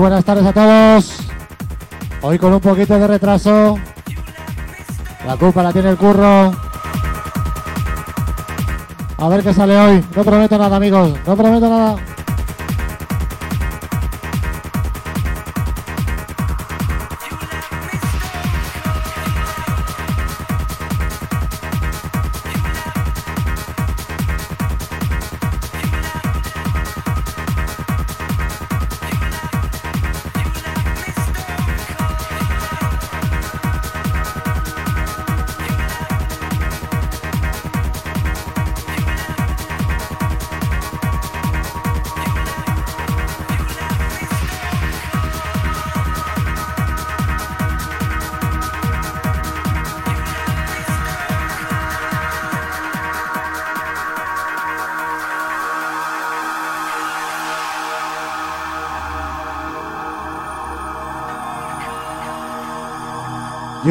buenas 0.00 0.24
tardes 0.24 0.46
a 0.46 0.52
todos. 0.52 1.18
Hoy 2.22 2.38
con 2.38 2.54
un 2.54 2.60
poquito 2.60 2.98
de 2.98 3.06
retraso. 3.06 3.78
La 5.26 5.36
culpa 5.36 5.62
la 5.62 5.72
tiene 5.72 5.90
el 5.90 5.96
curro. 5.98 6.52
A 9.18 9.28
ver 9.28 9.42
qué 9.42 9.52
sale 9.52 9.78
hoy. 9.78 10.04
No 10.16 10.24
prometo 10.24 10.56
nada, 10.56 10.76
amigos. 10.76 11.12
No 11.26 11.36
prometo 11.36 11.68
nada. 11.68 11.96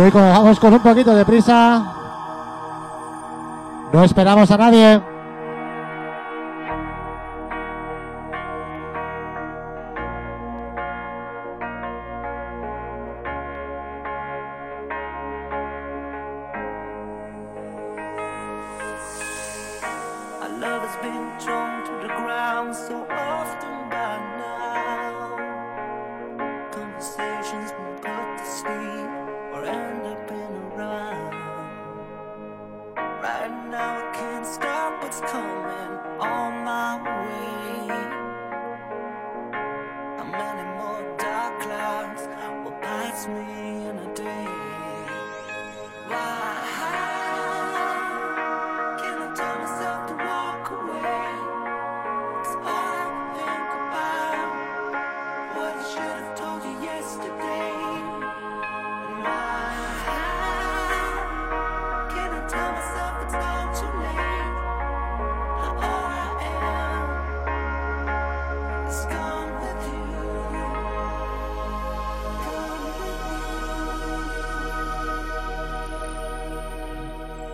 Hoy 0.09 0.13
como 0.13 0.31
vamos 0.31 0.59
con 0.59 0.73
un 0.73 0.79
poquito 0.79 1.13
de 1.13 1.23
prisa. 1.23 1.85
No 3.93 4.03
esperamos 4.03 4.49
a 4.49 4.57
nadie. 4.57 5.08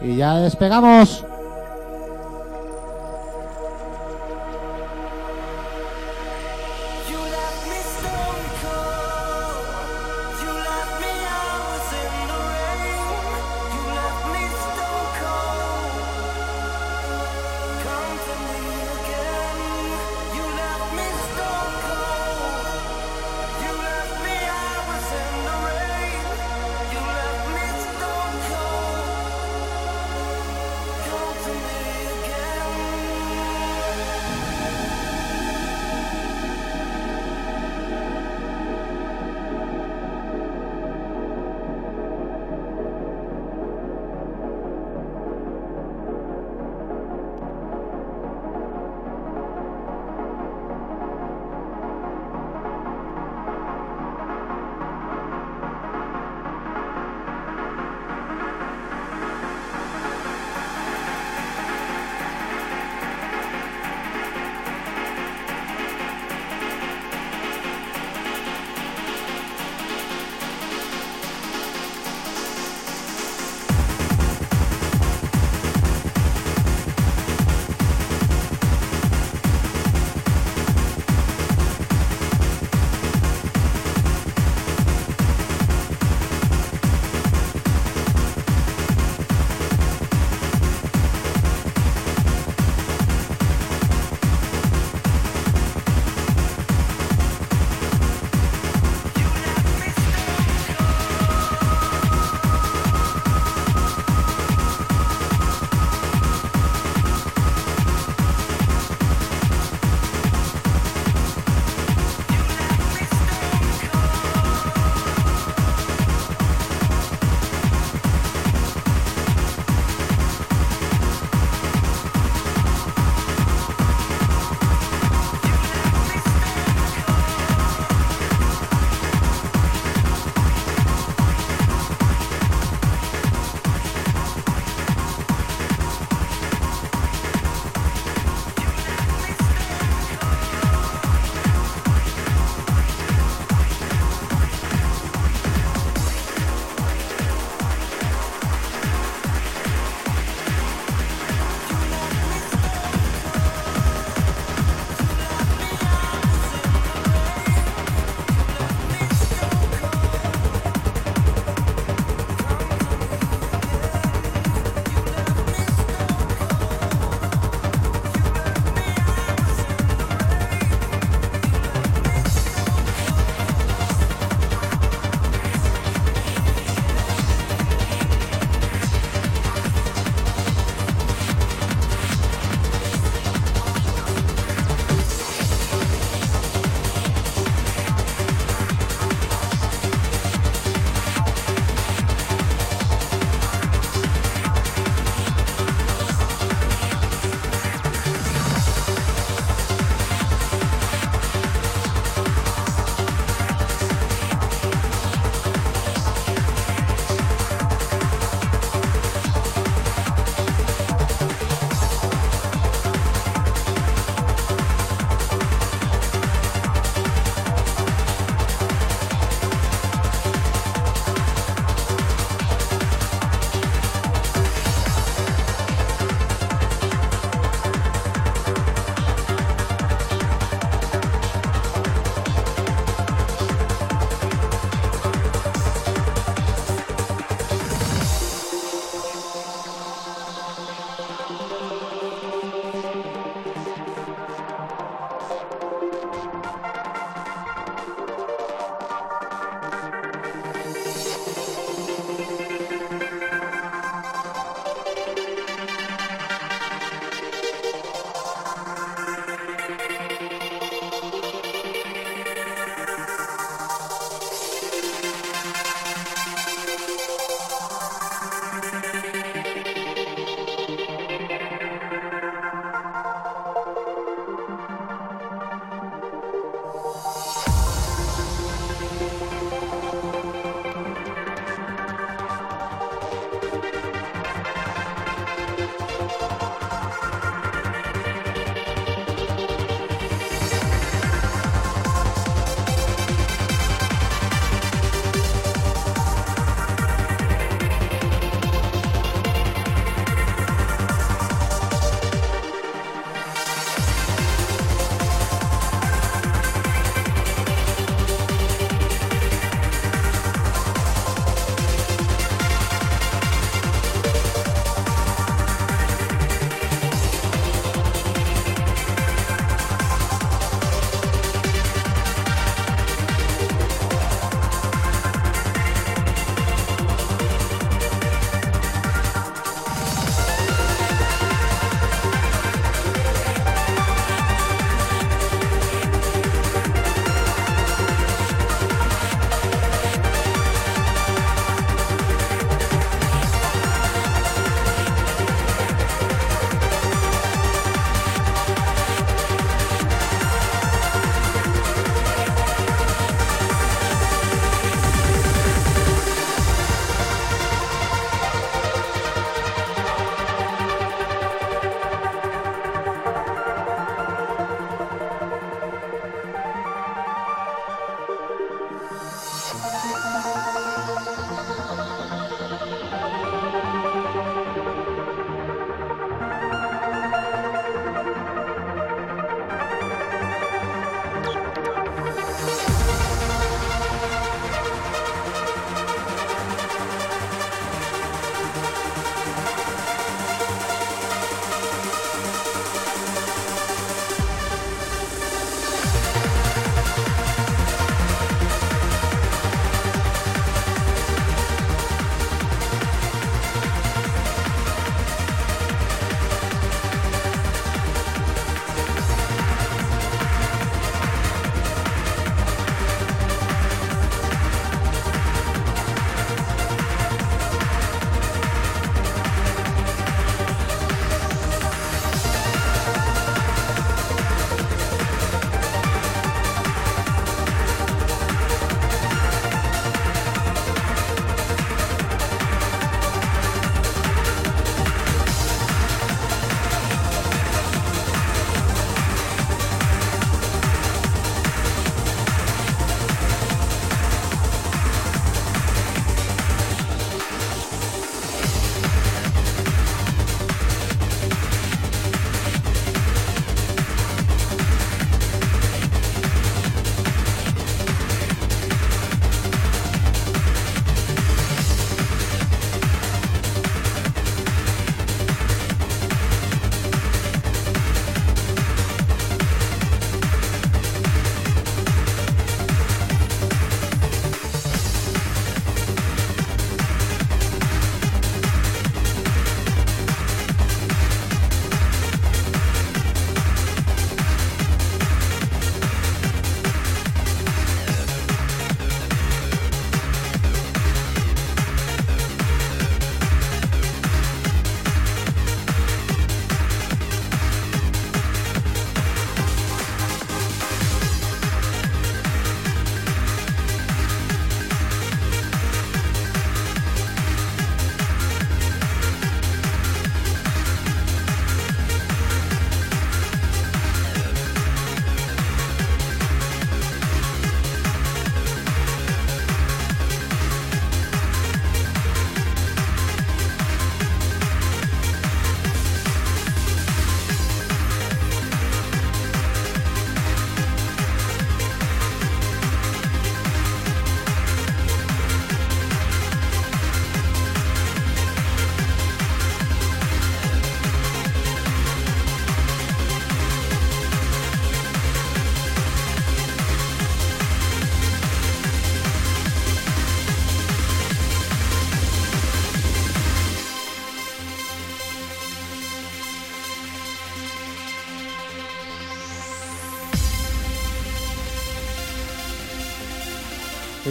Y 0.05 0.17
ya 0.17 0.35
despegamos. 0.37 1.25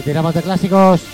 Tiramos 0.05 0.35
de 0.35 0.43
clásicos. 0.43 1.04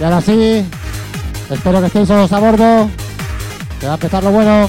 Y 0.00 0.04
ahora 0.04 0.20
sí, 0.20 0.64
espero 1.50 1.80
que 1.80 1.86
estéis 1.86 2.08
todos 2.08 2.32
a 2.32 2.38
bordo. 2.38 2.88
Que 3.80 3.86
va 3.86 3.92
a 3.92 3.96
empezar 3.96 4.22
lo 4.22 4.30
bueno. 4.30 4.68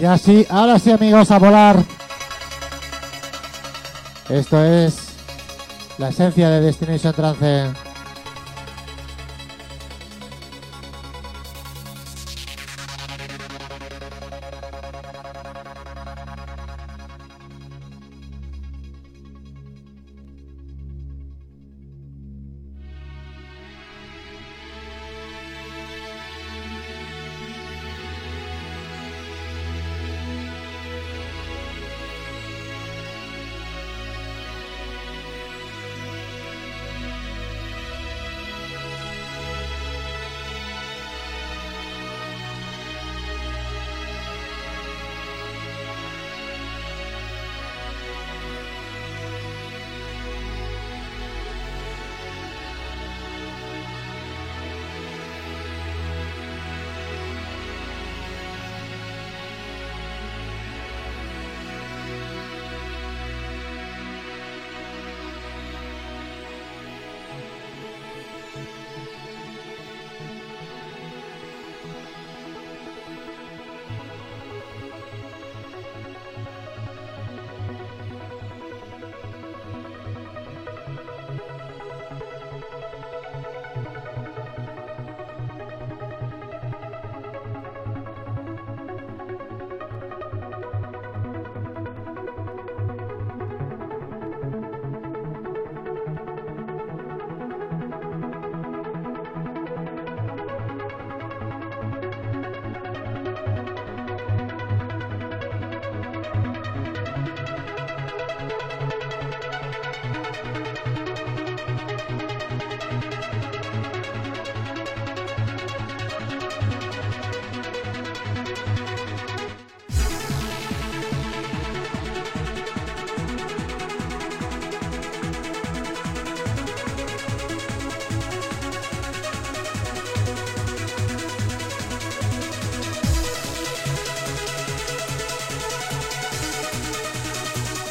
Y 0.00 0.04
así, 0.06 0.46
ahora 0.48 0.78
sí 0.78 0.90
amigos, 0.90 1.30
a 1.30 1.38
volar. 1.38 1.84
Esto 4.30 4.64
es 4.64 5.10
la 5.98 6.08
esencia 6.08 6.48
de 6.48 6.62
Destination 6.62 7.12
Trance. 7.12 7.89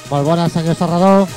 Molt 0.09 0.25
bona, 0.25 0.49
senyor 0.49 0.73
Serrador. 0.75 1.27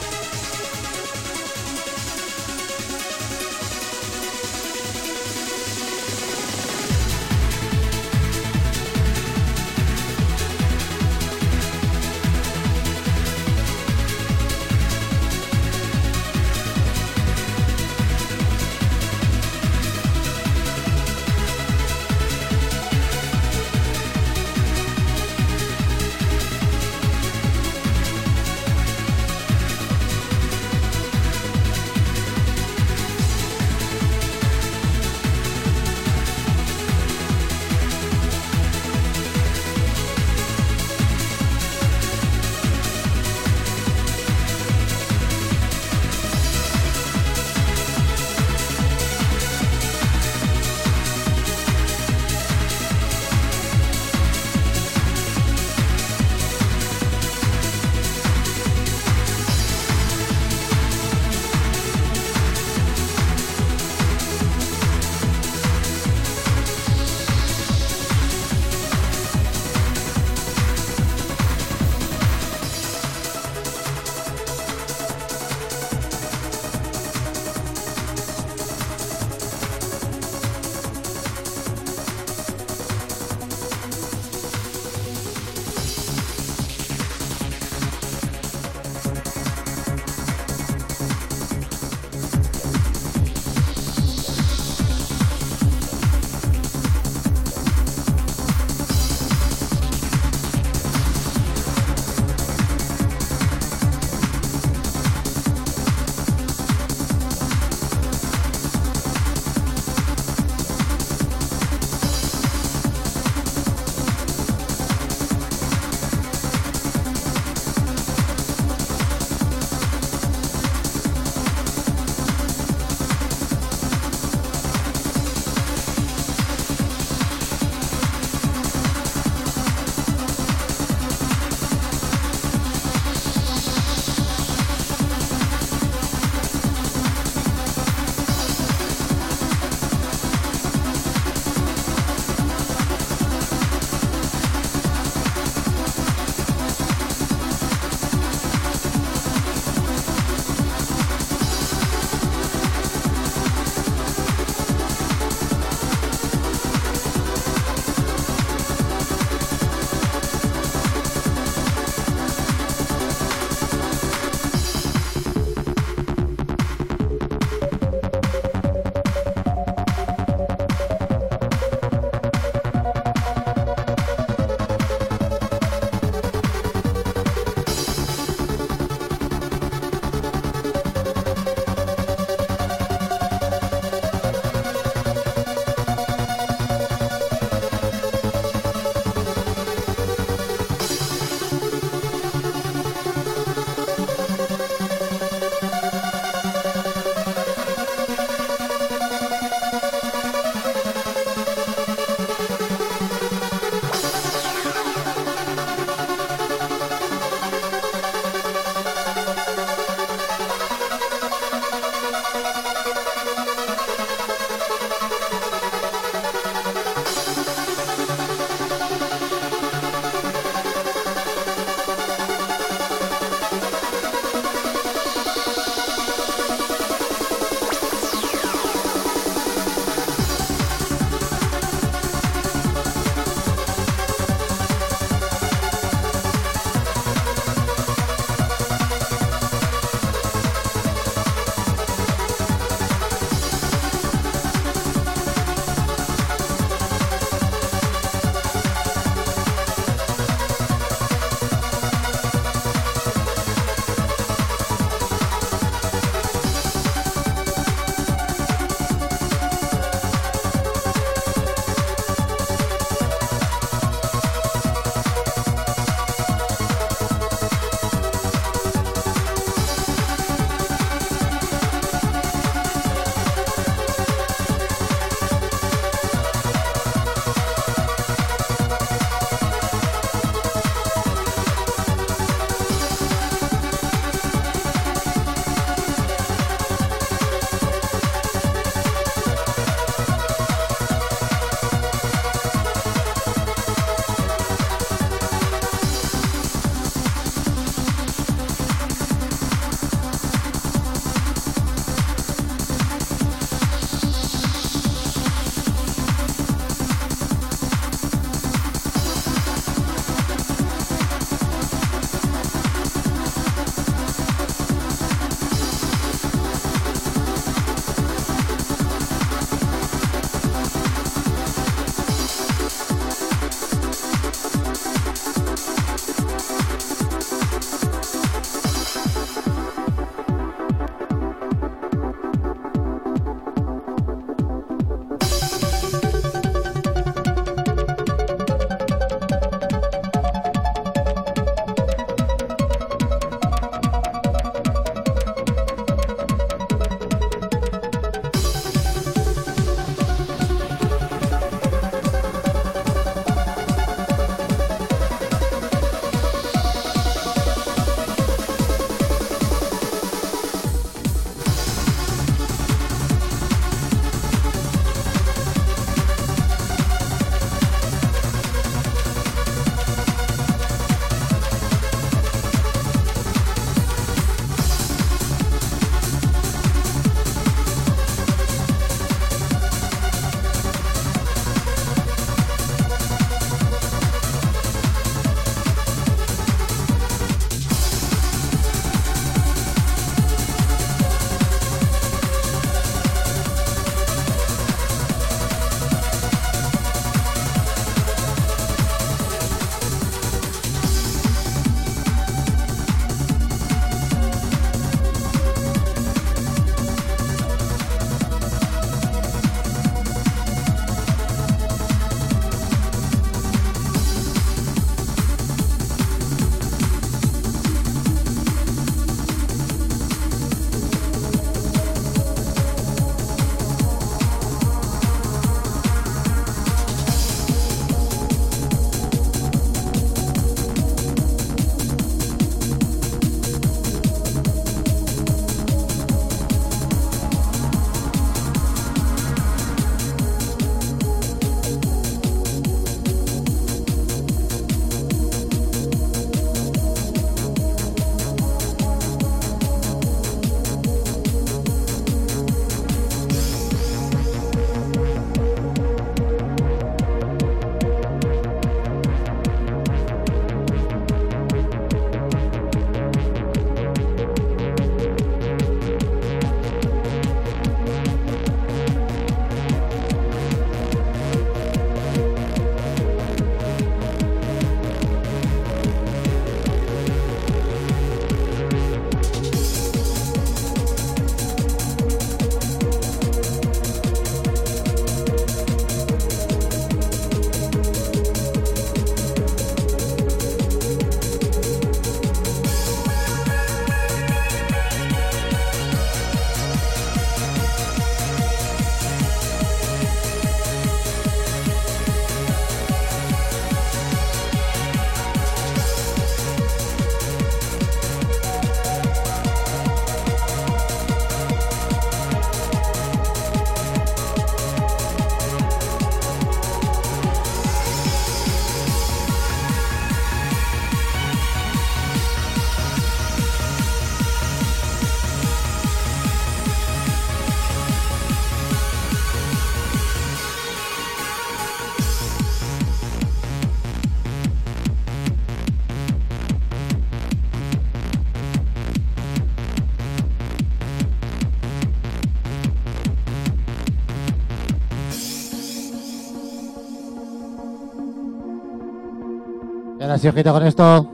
Y 550.22 550.26
ahora 550.26 550.34
sí, 550.34 550.38
ojito 550.38 550.52
con 550.52 550.66
esto. 550.66 551.10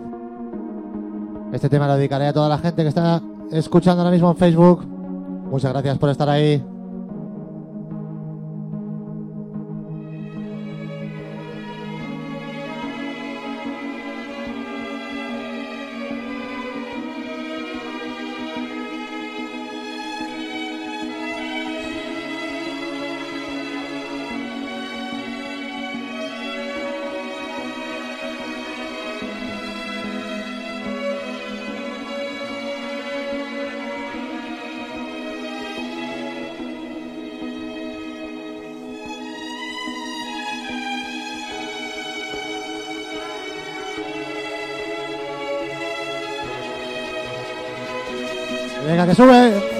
Este 1.53 1.71
tema 1.71 1.87
lo 1.87 1.97
dedicaré 1.97 2.27
a 2.27 2.33
toda 2.33 2.49
la 2.49 2.59
gente 2.59 2.83
que 2.83 2.89
está 2.89 3.23
escuchando 3.53 4.03
ahora 4.03 4.11
mismo 4.11 4.31
en 4.31 4.37
Facebook. 4.37 4.87
Muchas 5.51 5.73
gracias 5.73 5.97
por 5.99 6.11
estar 6.11 6.29
ahí. 6.29 6.63
Venga, 48.99 49.11
que 49.11 49.15
sube. 49.15 49.78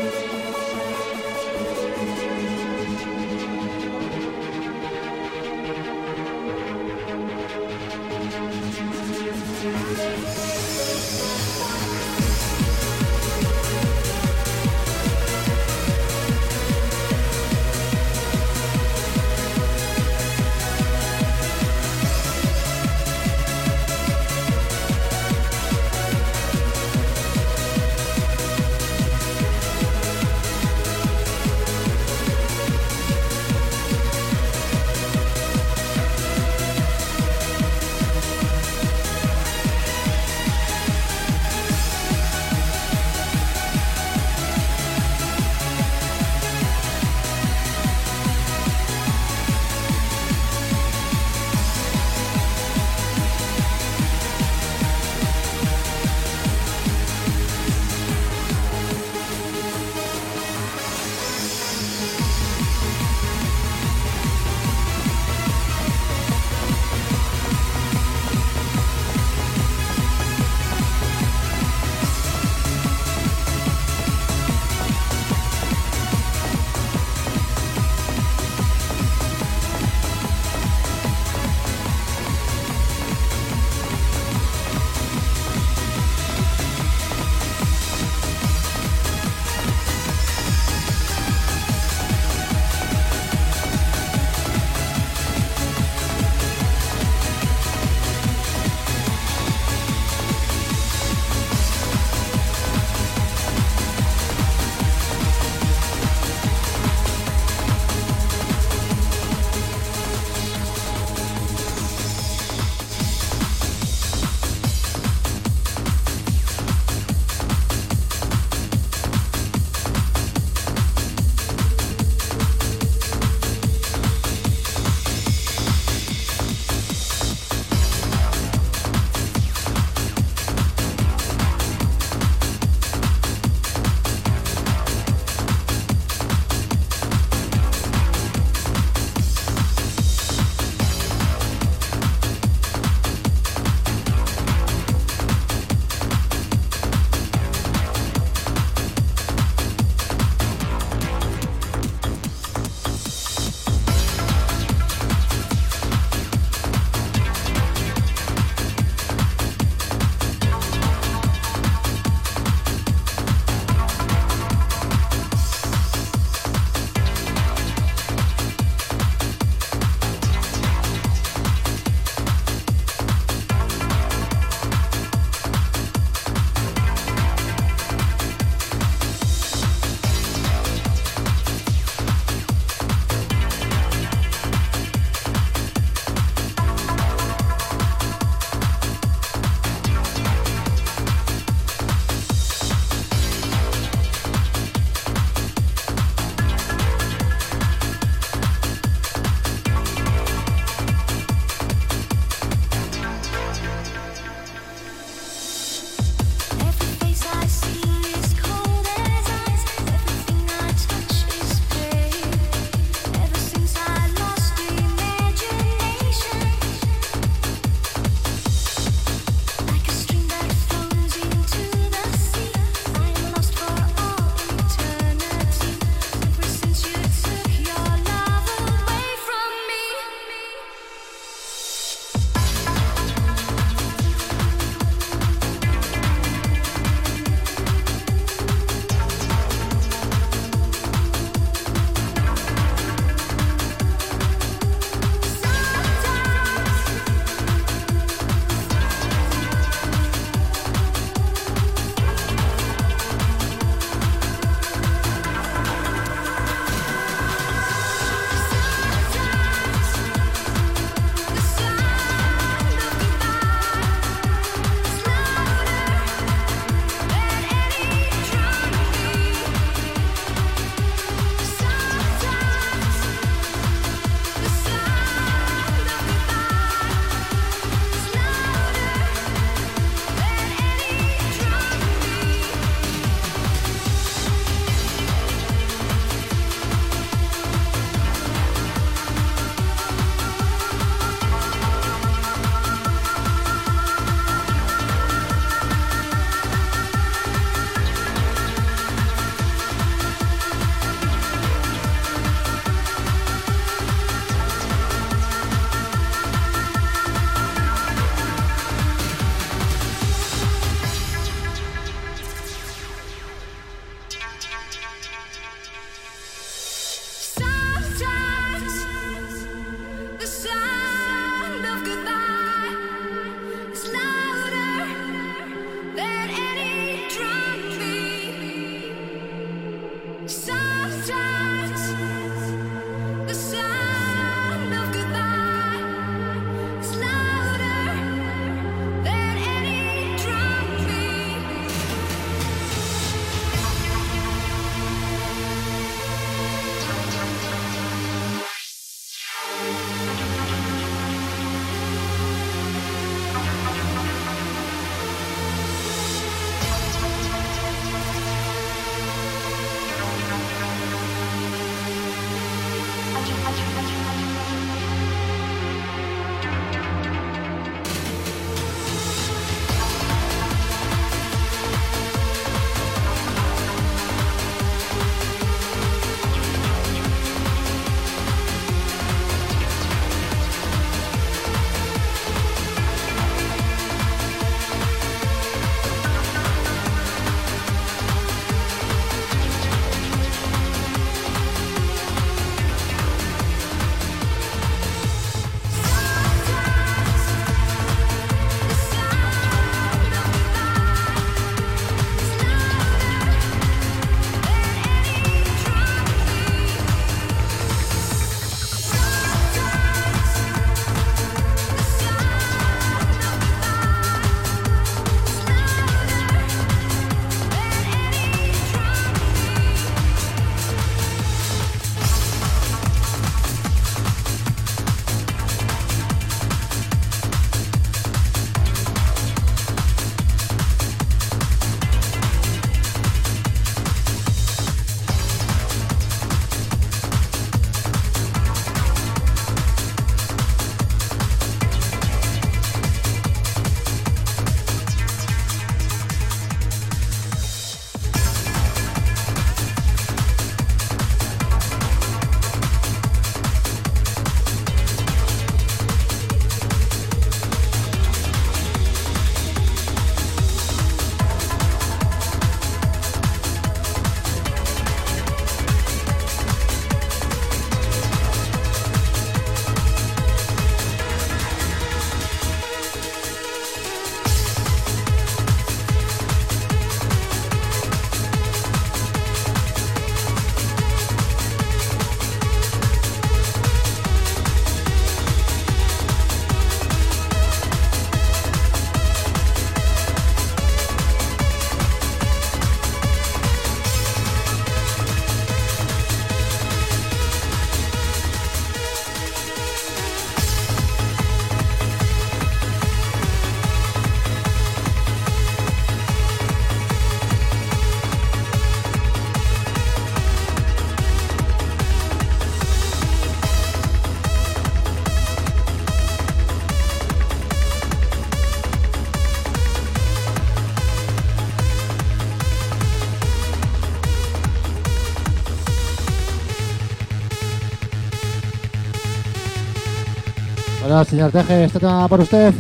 Hola, 530.99 531.05
señor 531.05 531.31
Teje, 531.31 531.63
este 531.63 531.79
tema 531.79 532.09
por 532.09 532.19
usted. 532.19 532.53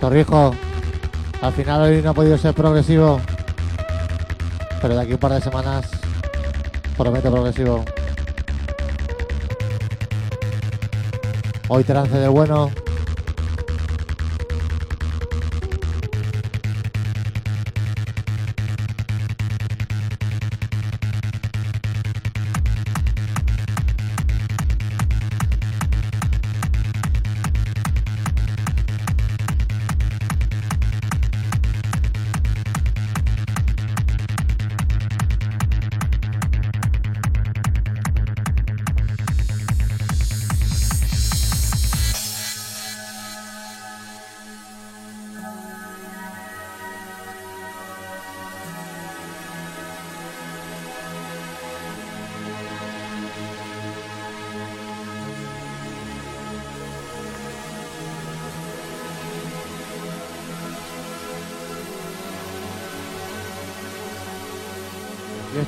Torrijo, 0.00 0.54
al 1.42 1.52
final 1.52 1.82
hoy 1.82 2.00
no 2.00 2.08
ha 2.08 2.14
podido 2.14 2.38
ser 2.38 2.54
progresivo, 2.54 3.20
pero 4.80 4.94
de 4.94 5.02
aquí 5.02 5.12
un 5.12 5.18
par 5.18 5.32
de 5.32 5.42
semanas 5.42 5.90
prometo 6.96 7.30
progresivo. 7.30 7.84
Hoy 11.68 11.84
trance 11.84 12.16
de 12.16 12.28
bueno. 12.28 12.70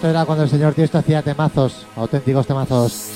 Esto 0.03 0.11
era 0.11 0.24
cuando 0.24 0.42
el 0.42 0.50
señor 0.50 0.74
Tiesto 0.74 0.98
hacía 0.98 1.22
temazos, 1.22 1.86
auténticos 1.94 2.44
temazos. 2.44 3.11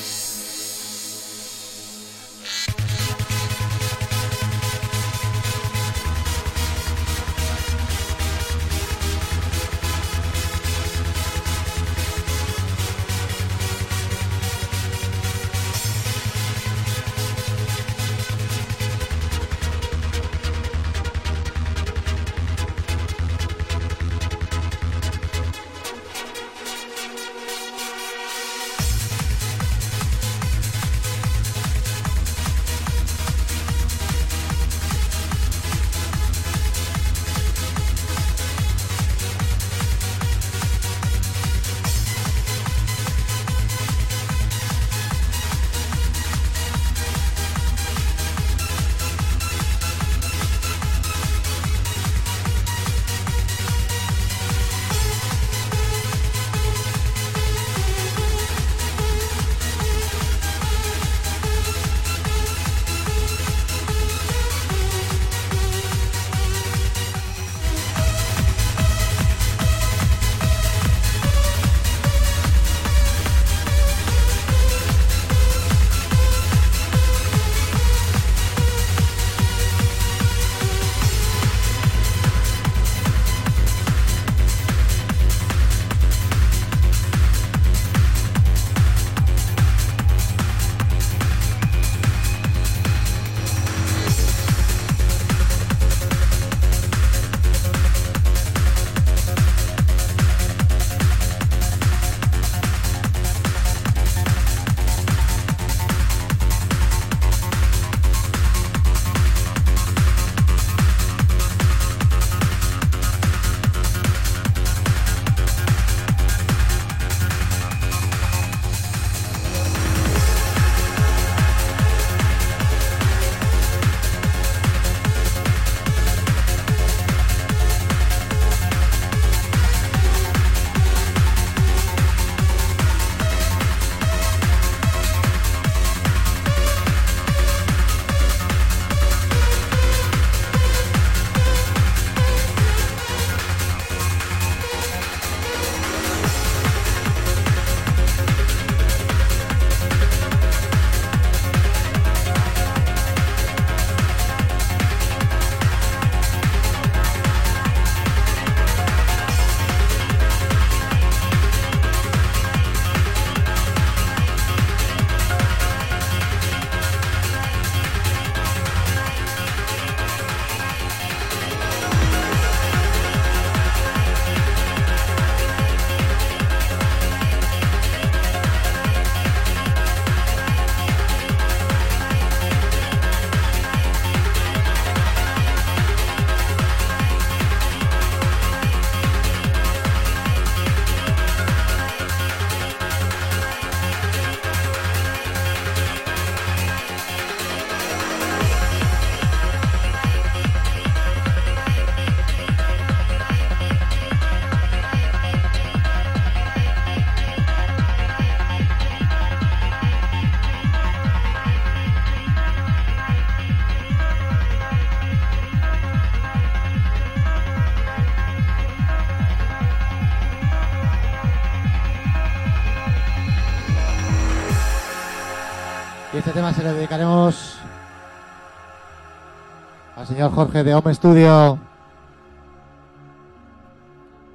Jorge 230.31 230.65
de 230.65 230.75
Home 230.75 230.95
Studio. 230.95 231.59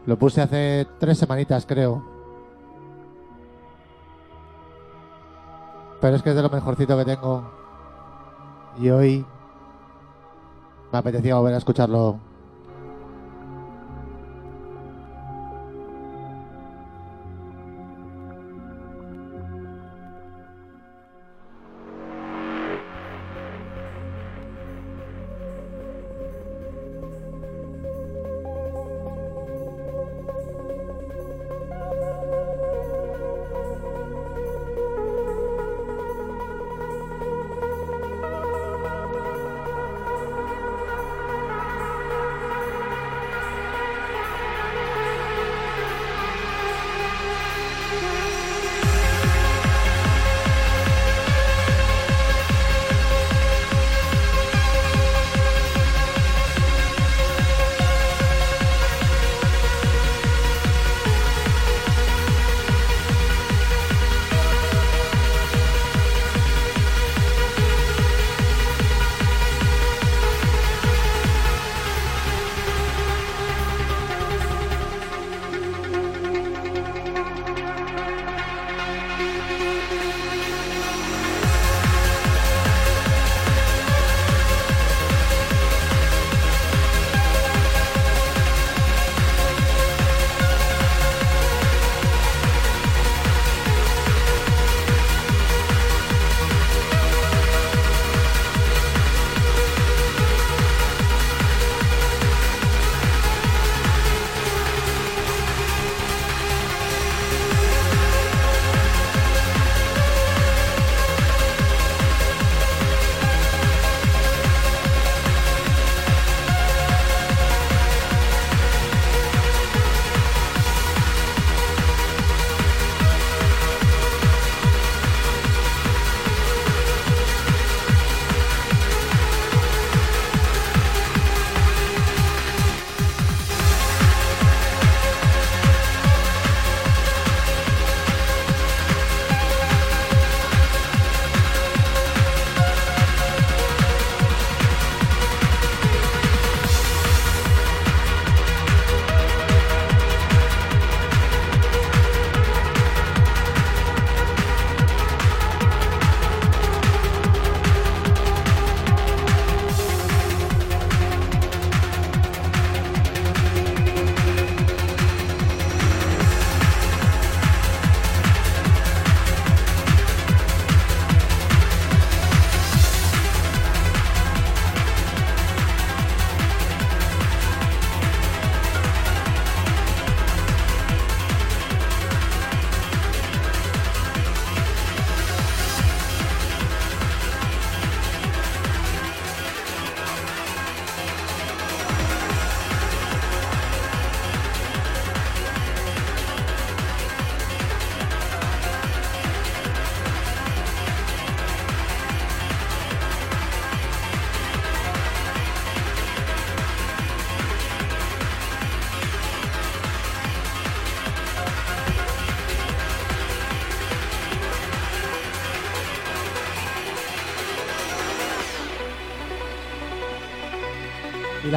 Lo 0.06 0.18
puse 0.18 0.42
hace 0.42 0.88
tres 1.00 1.18
semanitas, 1.18 1.66
creo. 1.66 2.04
Pero 6.00 6.16
es 6.16 6.24
que 6.24 6.32
es 6.32 6.36
de 6.36 6.42
lo 6.42 6.50
mejorcito 6.50 6.98
que 6.98 7.06
tengo. 7.06 7.44
Y 8.80 8.90
hoy 8.90 9.26
me 10.92 10.98
apetecía 10.98 11.36
volver 11.36 11.54
a 11.54 11.58
escucharlo. 11.58 12.31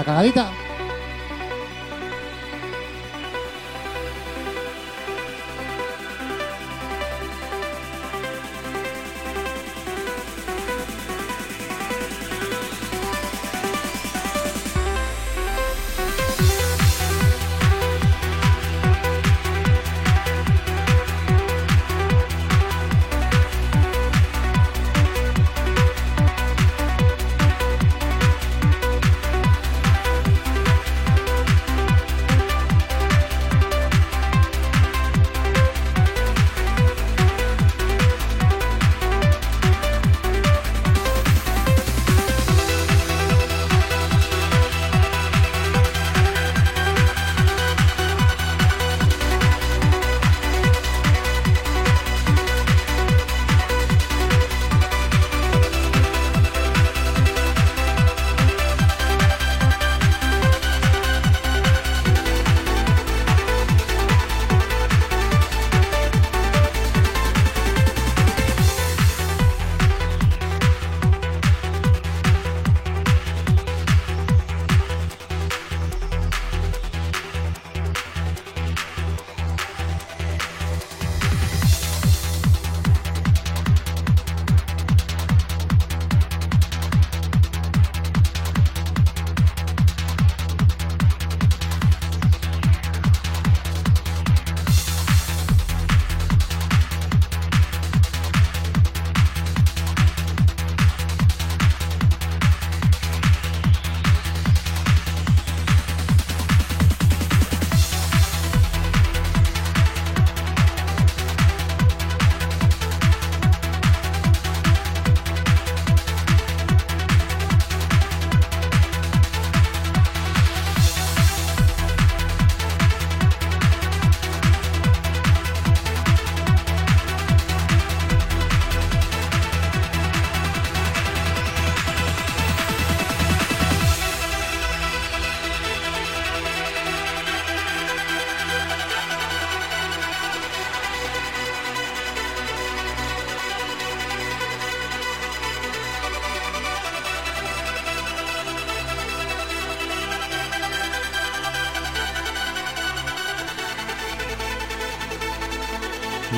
Cagadita? 0.04 0.53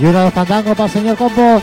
Y 0.07 0.09
uno 0.09 0.21
de 0.21 0.31
fandango 0.31 0.73
para 0.73 0.85
el 0.85 0.91
señor 0.93 1.17
Compo. 1.17 1.61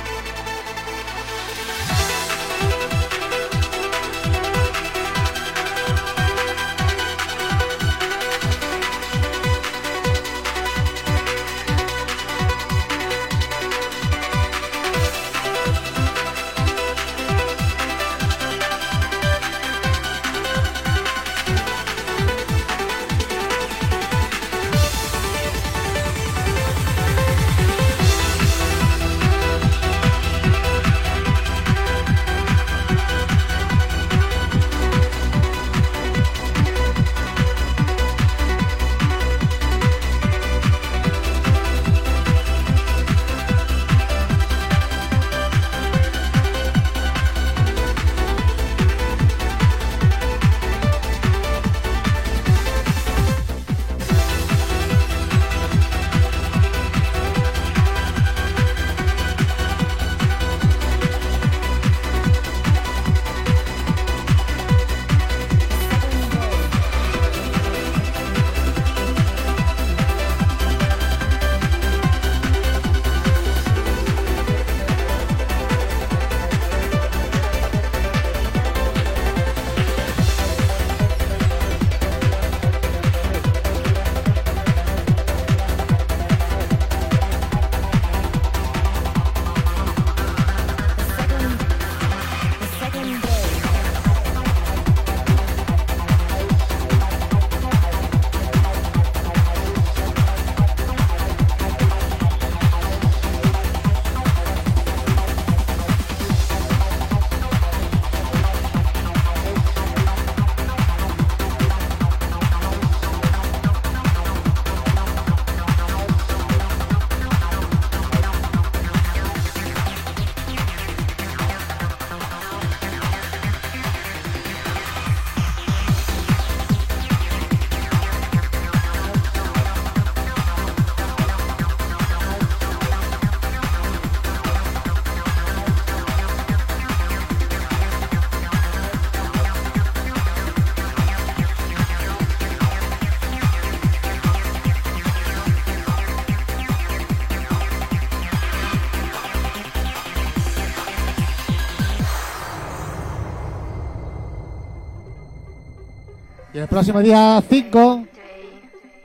Próximo 156.73 157.01
día 157.01 157.39
5, 157.47 158.03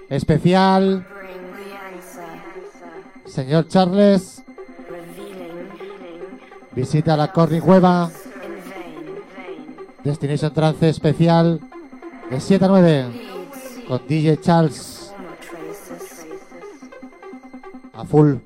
especial, 0.08 1.06
señor 3.26 3.68
Charles, 3.68 4.42
visita 6.74 7.14
la 7.14 7.30
vain. 7.30 8.10
Destination 10.02 10.54
Trance 10.54 10.88
especial, 10.88 11.60
de 12.30 12.40
7 12.40 12.64
a 12.64 12.68
9, 12.68 13.06
Leads 13.12 13.84
con 13.86 14.00
DJ 14.08 14.40
Charles 14.40 15.12
a 17.92 18.02
full. 18.06 18.36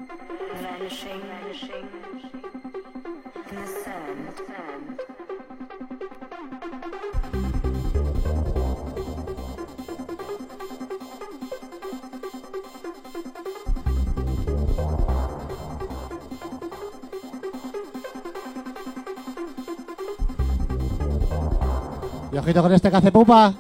Y 22.53 22.55
ojito 22.55 22.63
con 22.65 22.75
este 22.75 22.91
que 22.91 22.97
hace 22.99 23.11
pupa. 23.11 23.55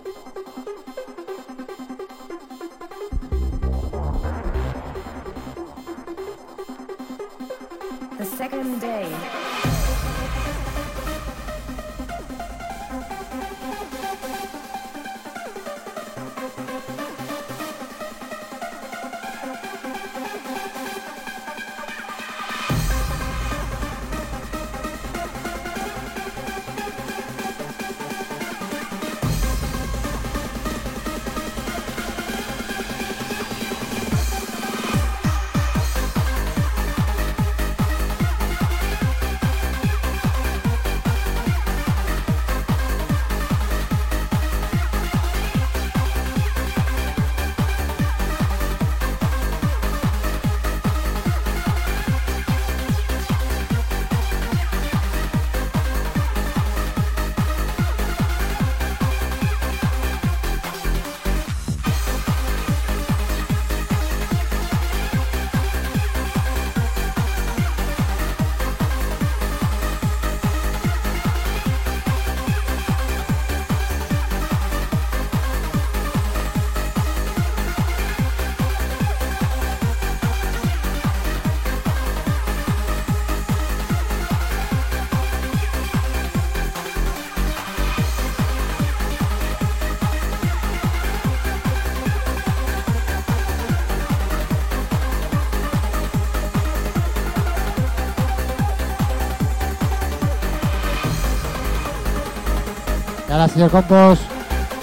Señor 103.52 103.70
Compos, 103.70 104.18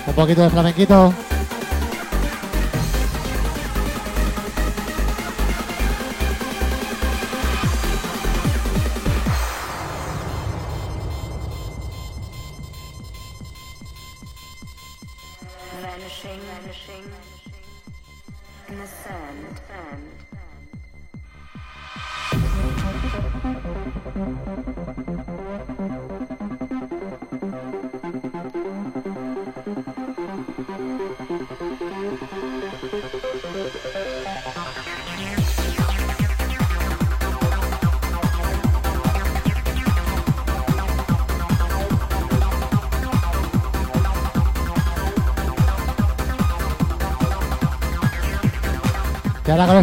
un 0.06 0.14
poquito 0.14 0.44
de 0.44 0.50
flamenquito. 0.50 1.14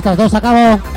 Estas 0.06 0.16
dos 0.16 0.34
acabo. 0.34 0.95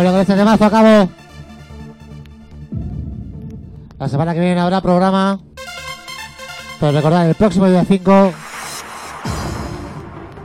Con 0.00 0.16
este 0.16 0.34
temazo 0.34 0.64
acabo. 0.64 1.10
La 3.98 4.08
semana 4.08 4.32
que 4.32 4.40
viene 4.40 4.58
habrá 4.58 4.80
programa. 4.80 5.38
Pero 6.80 6.92
recordad, 6.92 7.28
el 7.28 7.34
próximo 7.34 7.66
día 7.66 7.84
5, 7.84 8.32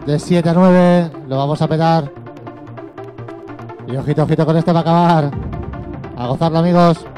de 0.08 0.20
7 0.20 0.49
a 0.49 0.53
9, 0.53 1.12
lo 1.30 1.38
vamos 1.38 1.62
a 1.62 1.70
petar. 1.70 2.12
Y 3.88 3.95
ojito, 3.95 4.24
ojito 4.24 4.45
con 4.45 4.58
este 4.58 4.74
para 4.74 4.82
acabar. 4.82 5.32
A 6.18 6.28
gozarlo, 6.28 6.60
amigos. 6.60 7.14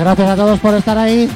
Gracias 0.00 0.28
a 0.28 0.36
todos 0.36 0.58
por 0.60 0.74
estar 0.74 0.98
ahí. 0.98 1.28